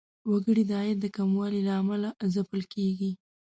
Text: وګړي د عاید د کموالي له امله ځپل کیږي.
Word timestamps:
وګړي 0.31 0.63
د 0.69 0.71
عاید 0.79 0.97
د 1.01 1.05
کموالي 1.15 1.61
له 1.67 1.73
امله 1.81 2.09
ځپل 2.33 2.61
کیږي. 2.73 3.11